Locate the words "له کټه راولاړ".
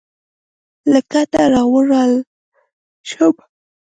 0.91-2.11